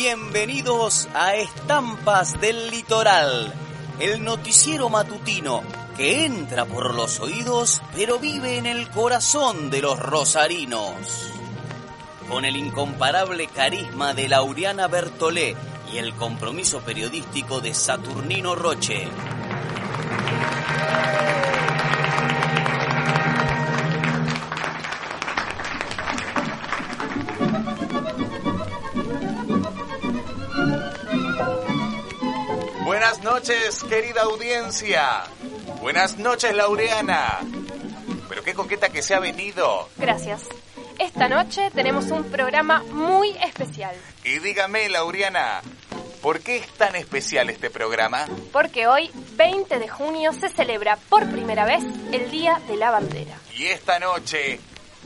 [0.00, 3.52] Bienvenidos a Estampas del Litoral,
[3.98, 5.64] el noticiero matutino
[5.96, 11.32] que entra por los oídos pero vive en el corazón de los rosarinos.
[12.28, 15.56] Con el incomparable carisma de Lauriana Bertolé
[15.92, 19.08] y el compromiso periodístico de Saturnino Roche.
[33.38, 35.22] Noches, querida audiencia.
[35.80, 37.38] Buenas noches, Laureana.
[38.28, 39.88] Pero qué coqueta que se ha venido.
[39.96, 40.42] Gracias.
[40.98, 43.94] Esta noche tenemos un programa muy especial.
[44.24, 45.62] Y dígame, Laureana,
[46.20, 48.26] ¿por qué es tan especial este programa?
[48.52, 53.38] Porque hoy, 20 de junio, se celebra por primera vez el Día de la Bandera.
[53.56, 54.58] Y esta noche,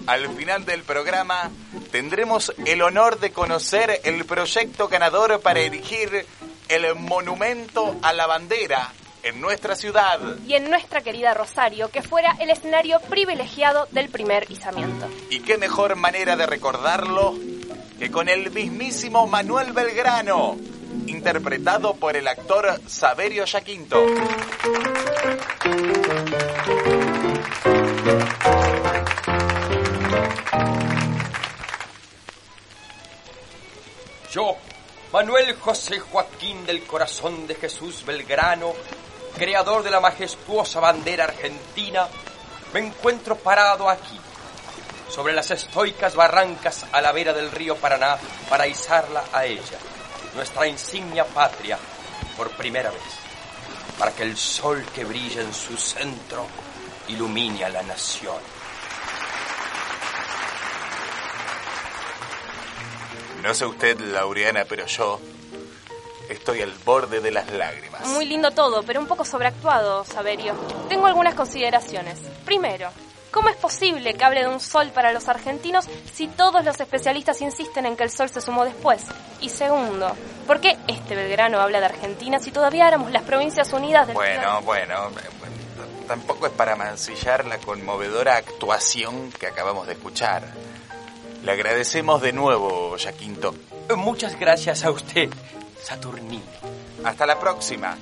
[0.07, 1.51] al final del programa,
[1.91, 6.25] tendremos el honor de conocer el proyecto ganador para erigir
[6.69, 10.19] el monumento a la bandera en nuestra ciudad.
[10.47, 15.09] Y en nuestra querida Rosario, que fuera el escenario privilegiado del primer izamiento.
[15.31, 17.35] Y qué mejor manera de recordarlo
[17.99, 20.57] que con el mismísimo Manuel Belgrano,
[21.07, 24.05] interpretado por el actor Saverio Yaquinto.
[34.33, 34.57] Yo,
[35.13, 38.73] Manuel José Joaquín del Corazón de Jesús Belgrano,
[39.37, 42.09] creador de la majestuosa bandera argentina,
[42.73, 44.19] me encuentro parado aquí,
[45.11, 48.17] sobre las estoicas barrancas a la vera del río Paraná,
[48.48, 49.79] para izarla a ella,
[50.35, 51.79] nuestra insignia patria,
[52.35, 53.03] por primera vez,
[53.98, 56.47] para que el sol que brilla en su centro
[57.09, 58.61] ilumine a la nación.
[63.42, 65.20] No sé usted, Laureana, pero yo
[66.29, 68.07] estoy al borde de las lágrimas.
[68.07, 70.55] Muy lindo todo, pero un poco sobreactuado, Saverio.
[70.89, 72.19] Tengo algunas consideraciones.
[72.45, 72.91] Primero,
[73.33, 77.41] ¿cómo es posible que hable de un sol para los argentinos si todos los especialistas
[77.42, 79.03] insisten en que el sol se sumó después?
[79.41, 80.14] Y segundo,
[80.47, 84.63] ¿por qué este Belgrano habla de Argentina si todavía éramos las Provincias Unidas del Bueno,
[84.63, 85.11] bueno,
[86.07, 90.45] tampoco es para mancillar la conmovedora actuación que acabamos de escuchar.
[91.42, 93.55] Le agradecemos de nuevo, Yaquinto.
[93.97, 95.29] Muchas gracias a usted,
[95.83, 96.45] Saturnino.
[97.05, 97.98] Hasta la próxima.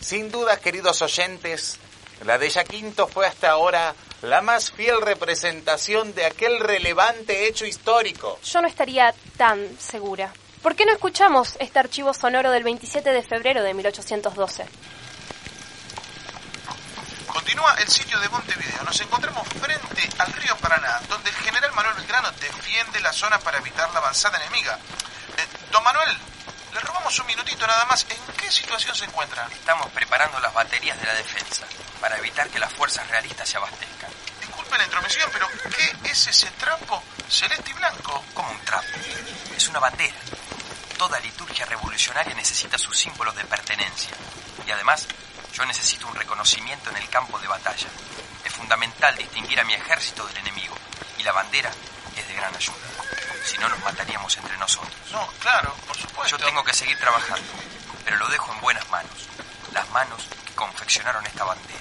[0.00, 1.78] Sin duda, queridos oyentes,
[2.26, 8.38] la de Yaquinto fue hasta ahora la más fiel representación de aquel relevante hecho histórico.
[8.44, 10.32] Yo no estaría tan segura.
[10.62, 14.66] ¿Por qué no escuchamos este archivo sonoro del 27 de febrero de 1812?
[17.50, 18.84] Continúa el sitio de Montevideo.
[18.84, 23.58] Nos encontramos frente al río Paraná, donde el general Manuel Belgrano defiende la zona para
[23.58, 24.78] evitar la avanzada enemiga.
[25.36, 26.16] Eh, don Manuel,
[26.72, 28.06] le robamos un minutito nada más.
[28.08, 29.48] ¿En qué situación se encuentra?
[29.50, 31.66] Estamos preparando las baterías de la defensa
[32.00, 34.12] para evitar que las fuerzas realistas se abastezcan.
[34.38, 38.24] Disculpe la intromisión, pero ¿qué es ese trapo celeste y blanco?
[38.32, 38.86] Como un trapo.
[39.56, 40.20] Es una bandera.
[40.96, 44.14] Toda liturgia revolucionaria necesita sus símbolos de pertenencia.
[44.64, 45.08] Y además,
[45.52, 47.88] yo necesito un reconocimiento en el campo de batalla.
[48.44, 50.76] Es fundamental distinguir a mi ejército del enemigo.
[51.18, 51.70] Y la bandera
[52.16, 52.76] es de gran ayuda.
[53.44, 54.94] Si no, nos mataríamos entre nosotros.
[55.12, 56.36] No, claro, por supuesto.
[56.36, 57.52] Yo tengo que seguir trabajando,
[58.04, 59.12] pero lo dejo en buenas manos.
[59.72, 61.80] Las manos que confeccionaron esta bandera.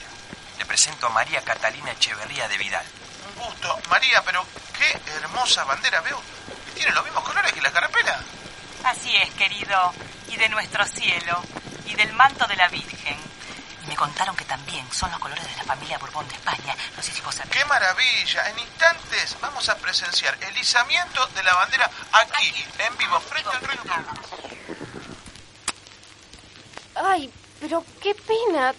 [0.57, 2.85] Le presento a María Catalina Echeverría de Vidal.
[3.29, 3.79] Un gusto.
[3.89, 4.45] María, pero
[4.77, 6.21] qué hermosa bandera veo.
[6.75, 8.19] Tiene los mismos colores que la carapela.
[8.83, 9.93] Así es, querido.
[10.29, 11.41] Y de nuestro cielo.
[11.85, 13.28] Y del manto de la Virgen.
[13.99, 16.73] Contaron que también son los colores de la familia Borbón de España.
[16.95, 17.51] No sé si vos sabés.
[17.51, 18.49] ¡Qué maravilla!
[18.49, 23.59] En instantes vamos a presenciar el izamiento de la bandera aquí, en vivo, frente al
[23.59, 23.81] río.
[26.95, 27.29] Ay,
[27.59, 28.73] pero qué pena.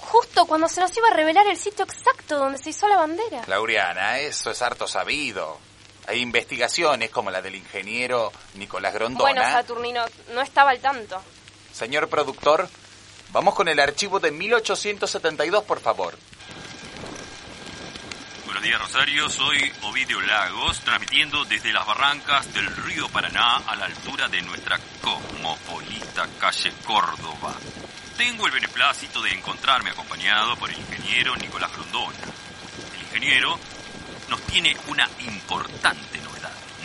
[0.00, 3.44] Justo cuando se nos iba a revelar el sitio exacto donde se hizo la bandera.
[3.46, 5.58] Laureana, eso es harto sabido.
[6.08, 9.32] Hay investigaciones como la del ingeniero Nicolás Grondona.
[9.32, 10.04] Bueno, Saturnino,
[10.34, 11.22] no estaba al tanto.
[11.72, 12.68] Señor productor,
[13.32, 16.16] vamos con el archivo de 1872, por favor.
[18.44, 19.28] Buenos días, Rosario.
[19.30, 24.78] Soy Ovidio Lagos, transmitiendo desde las barrancas del río Paraná a la altura de nuestra
[25.00, 27.54] cosmopolita calle Córdoba.
[28.16, 32.18] Tengo el beneplácito de encontrarme acompañado por el ingeniero Nicolás Grondona.
[32.96, 33.58] El ingeniero
[34.28, 36.27] nos tiene una importante novedad,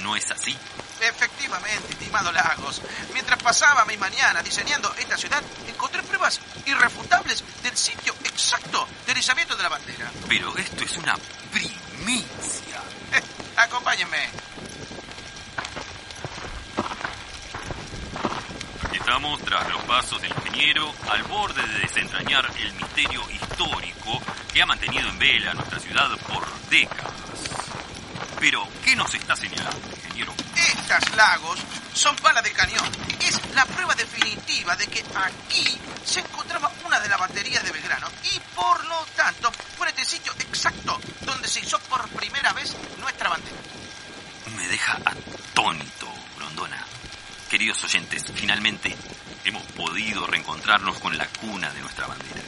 [0.04, 0.56] ¿no es así?
[1.00, 2.82] Efectivamente, estimado Lagos.
[3.14, 9.56] Mientras pasaba mi mañana diseñando esta ciudad, encontré pruebas irrefutables del sitio exacto del izamiento
[9.56, 10.12] de la bandera.
[10.28, 11.18] Pero esto es una
[11.52, 12.82] primicia.
[13.14, 13.22] Eh,
[13.58, 14.30] acompáñenme.
[18.94, 24.22] Estamos tras los pasos del ingeniero al borde de desentrañar el misterio histórico
[24.54, 27.03] que ha mantenido en vela nuestra ciudad por décadas.
[28.44, 30.34] Pero, ¿qué nos está señalando, ingeniero?
[30.54, 31.58] Estas lagos
[31.94, 32.92] son balas de cañón.
[33.22, 38.10] Es la prueba definitiva de que aquí se encontraba una de las baterías de Belgrano
[38.22, 43.30] y por lo tanto fue este sitio exacto donde se hizo por primera vez nuestra
[43.30, 43.62] bandera.
[44.58, 46.86] Me deja atónito, Grondona.
[47.50, 48.94] Queridos oyentes, finalmente
[49.46, 52.42] hemos podido reencontrarnos con la cuna de nuestra bandera.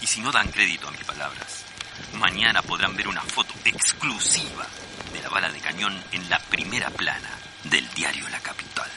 [0.00, 1.64] Y si no dan crédito a mis palabras,
[2.12, 4.64] mañana podrán ver una foto exclusiva
[5.12, 7.30] de la bala de cañón en la primera plana
[7.64, 8.90] del diario La Capital.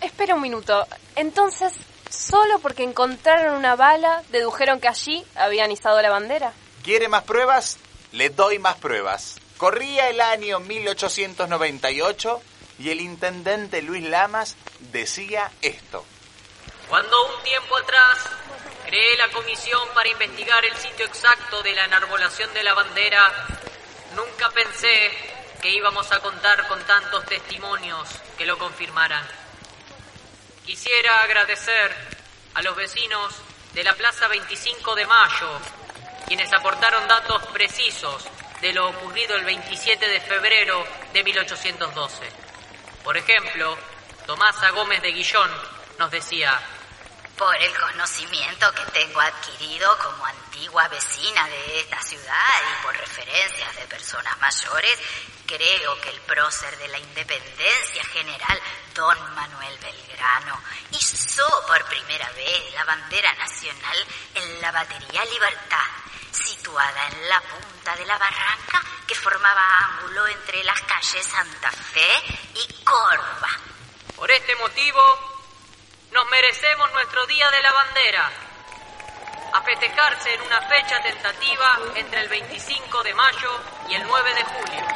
[0.00, 0.86] Espera un minuto.
[1.16, 1.72] Entonces,
[2.10, 6.52] solo porque encontraron una bala, dedujeron que allí habían izado la bandera.
[6.82, 7.78] ¿Quiere más pruebas?
[8.12, 9.36] Le doy más pruebas.
[9.56, 12.42] Corría el año 1898
[12.78, 14.56] y el intendente Luis Lamas
[14.92, 16.04] decía esto.
[16.88, 18.18] Cuando un tiempo atrás
[18.86, 23.32] creé la comisión para investigar el sitio exacto de la enarbolación de la bandera,
[24.14, 25.10] nunca pensé
[25.60, 29.26] que íbamos a contar con tantos testimonios que lo confirmaran.
[30.64, 31.94] Quisiera agradecer
[32.54, 33.34] a los vecinos
[33.74, 35.60] de la Plaza 25 de Mayo,
[36.28, 38.24] quienes aportaron datos precisos
[38.60, 42.22] de lo ocurrido el 27 de febrero de 1812.
[43.02, 43.76] Por ejemplo,
[44.26, 45.50] Tomasa Gómez de Guillón
[45.98, 46.60] nos decía,
[47.36, 53.76] por el conocimiento que tengo adquirido como antigua vecina de esta ciudad y por referencias
[53.76, 54.98] de personas mayores,
[55.46, 58.60] creo que el prócer de la independencia general,
[58.94, 60.58] don Manuel Belgrano,
[60.92, 65.86] hizo por primera vez la bandera nacional en la batería Libertad,
[66.32, 72.22] situada en la punta de la barranca que formaba ángulo entre las calles Santa Fe
[72.54, 73.50] y Córdoba.
[74.16, 75.35] Por este motivo,
[76.12, 78.30] nos merecemos nuestro Día de la Bandera,
[79.52, 83.50] a festejarse en una fecha tentativa entre el 25 de mayo
[83.88, 84.86] y el 9 de julio.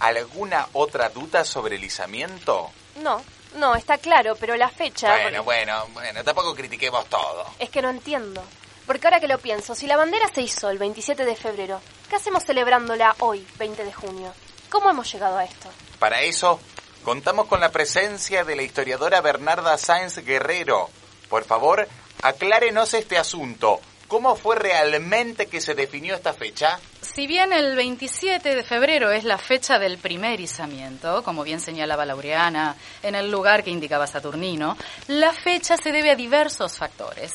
[0.00, 2.70] ¿Alguna otra duda sobre el izamiento?
[2.96, 3.24] No,
[3.56, 5.16] no, está claro, pero la fecha...
[5.22, 7.46] Bueno, bueno, bueno, tampoco critiquemos todo.
[7.58, 8.44] Es que no entiendo.
[8.86, 12.16] Porque ahora que lo pienso, si la bandera se hizo el 27 de febrero, ¿qué
[12.16, 14.34] hacemos celebrándola hoy, 20 de junio?
[14.74, 15.68] ¿Cómo hemos llegado a esto?
[16.00, 16.58] Para eso,
[17.04, 20.90] contamos con la presencia de la historiadora Bernarda Sáenz Guerrero.
[21.28, 21.86] Por favor,
[22.22, 23.78] aclárenos este asunto.
[24.08, 26.80] ¿Cómo fue realmente que se definió esta fecha?
[27.02, 32.04] Si bien el 27 de febrero es la fecha del primer izamiento, como bien señalaba
[32.04, 32.74] Laureana,
[33.04, 34.76] en el lugar que indicaba Saturnino,
[35.06, 37.32] la fecha se debe a diversos factores.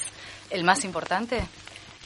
[0.49, 1.41] El más importante,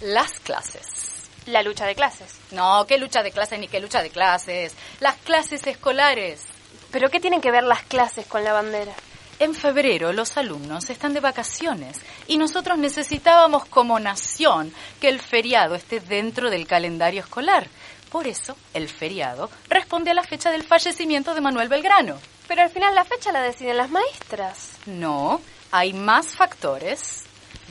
[0.02, 1.13] las clases.
[1.46, 2.36] La lucha de clases.
[2.52, 4.74] No, qué lucha de clases ni qué lucha de clases.
[5.00, 6.42] Las clases escolares.
[6.92, 8.94] ¿Pero qué tienen que ver las clases con la bandera?
[9.40, 14.72] En febrero los alumnos están de vacaciones y nosotros necesitábamos como nación
[15.02, 17.68] que el feriado esté dentro del calendario escolar.
[18.10, 22.20] Por eso, el feriado responde a la fecha del fallecimiento de Manuel Belgrano.
[22.48, 24.74] Pero al final la fecha la deciden las maestras.
[24.86, 27.24] No, hay más factores.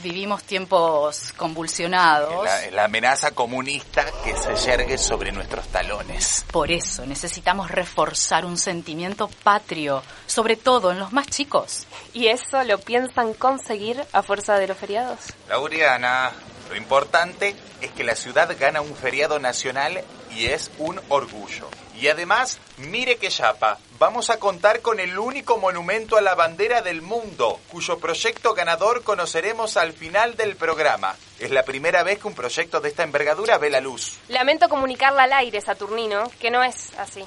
[0.03, 2.43] Vivimos tiempos convulsionados.
[2.43, 6.45] La, la, amenaza comunista que se yergue sobre nuestros talones.
[6.51, 11.87] Por eso necesitamos reforzar un sentimiento patrio, sobre todo en los más chicos.
[12.13, 15.19] ¿Y eso lo piensan conseguir a fuerza de los feriados?
[15.47, 16.31] Laureana,
[16.69, 20.03] lo importante es que la ciudad gana un feriado nacional
[20.35, 21.69] y es un orgullo.
[21.99, 26.81] Y además, mire que chapa, vamos a contar con el único monumento a la bandera
[26.81, 31.15] del mundo, cuyo proyecto ganador conoceremos al final del programa.
[31.39, 34.17] Es la primera vez que un proyecto de esta envergadura ve la luz.
[34.27, 37.23] Lamento comunicarla al aire, Saturnino, que no es así.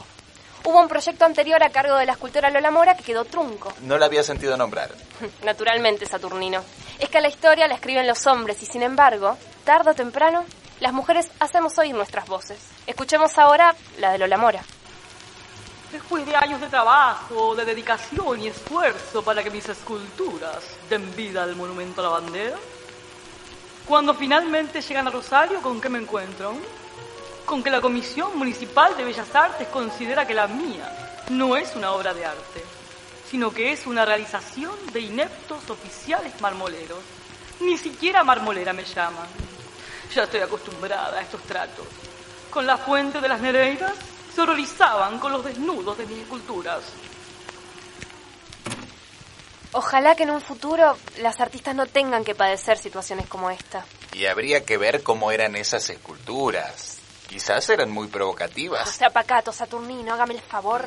[0.66, 3.73] Hubo un proyecto anterior a cargo de la escultora Lola Mora que quedó trunco.
[3.82, 4.90] No la había sentido nombrar.
[5.44, 6.61] Naturalmente, Saturnino.
[6.99, 10.44] Es que la historia la escriben los hombres y sin embargo, tarde o temprano,
[10.80, 12.58] las mujeres hacemos oír nuestras voces.
[12.85, 14.61] Escuchemos ahora la de Lola Mora.
[15.92, 21.44] Después de años de trabajo, de dedicación y esfuerzo para que mis esculturas den vida
[21.44, 22.56] al monumento a la bandera,
[23.87, 26.56] cuando finalmente llegan a Rosario, ¿con qué me encuentro?
[27.47, 31.93] Con que la Comisión Municipal de Bellas Artes considera que la mía no es una
[31.93, 32.65] obra de arte,
[33.31, 36.99] sino que es una realización de ineptos oficiales marmoleros.
[37.61, 39.29] Ni siquiera marmolera me llaman.
[40.12, 41.87] Ya estoy acostumbrada a estos tratos.
[42.50, 43.95] Con la fuente de las Nereidas
[44.35, 46.83] se horrorizaban con los desnudos de mis esculturas.
[49.73, 53.85] Ojalá que en un futuro las artistas no tengan que padecer situaciones como esta.
[54.15, 56.96] Y habría que ver cómo eran esas esculturas.
[57.28, 58.88] Quizás eran muy provocativas.
[58.88, 60.87] O sea, pacato, Saturnino, hágame el favor.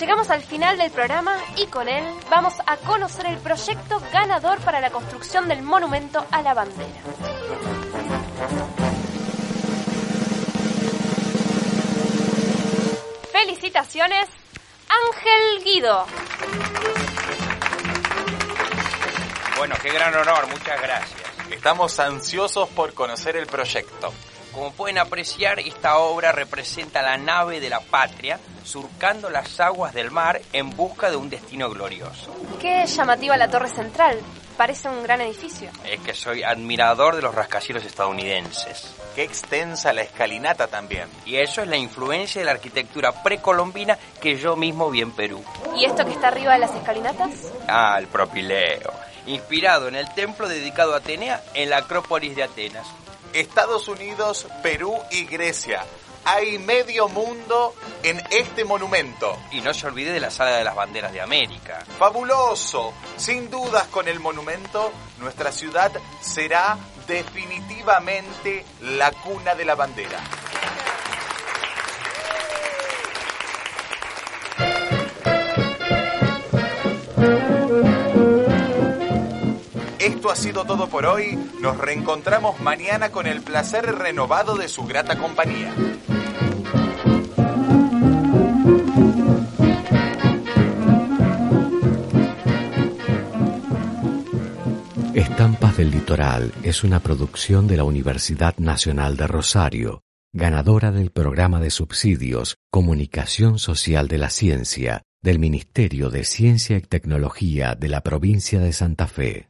[0.00, 4.80] Llegamos al final del programa y con él vamos a conocer el proyecto ganador para
[4.80, 7.02] la construcción del monumento a la bandera.
[13.30, 14.26] Felicitaciones,
[14.88, 16.06] Ángel Guido.
[19.60, 21.20] Bueno, qué gran honor, muchas gracias.
[21.50, 24.10] Estamos ansiosos por conocer el proyecto.
[24.54, 30.10] Como pueden apreciar, esta obra representa la nave de la patria surcando las aguas del
[30.10, 32.34] mar en busca de un destino glorioso.
[32.58, 34.18] Qué llamativa la torre central.
[34.56, 35.70] Parece un gran edificio.
[35.84, 38.94] Es que soy admirador de los rascacielos estadounidenses.
[39.14, 41.06] Qué extensa la escalinata también.
[41.26, 45.44] Y eso es la influencia de la arquitectura precolombina que yo mismo vi en Perú.
[45.76, 47.52] ¿Y esto que está arriba de las escalinatas?
[47.68, 49.09] Ah, el propileo.
[49.26, 52.86] Inspirado en el templo dedicado a Atenea en la Acrópolis de Atenas.
[53.32, 55.84] Estados Unidos, Perú y Grecia.
[56.24, 59.36] Hay medio mundo en este monumento.
[59.52, 61.84] Y no se olvide de la Sala de las Banderas de América.
[61.98, 62.92] Fabuloso.
[63.16, 70.20] Sin dudas con el monumento, nuestra ciudad será definitivamente la cuna de la bandera.
[80.00, 81.38] Esto ha sido todo por hoy.
[81.60, 85.74] Nos reencontramos mañana con el placer renovado de su grata compañía.
[95.12, 100.02] Estampas del Litoral es una producción de la Universidad Nacional de Rosario,
[100.32, 106.80] ganadora del programa de subsidios Comunicación Social de la Ciencia del Ministerio de Ciencia y
[106.80, 109.49] Tecnología de la provincia de Santa Fe.